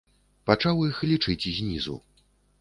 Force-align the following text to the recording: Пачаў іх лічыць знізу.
Пачаў 0.49 0.81
іх 0.87 0.97
лічыць 1.11 1.47
знізу. 1.59 1.95